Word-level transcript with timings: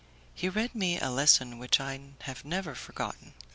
He 0.33 0.49
read 0.49 0.73
me 0.73 0.99
a 0.99 1.11
lesson 1.11 1.59
which 1.59 1.79
I 1.79 1.99
have 2.21 2.43
never 2.43 2.73
forgotten. 2.73 3.35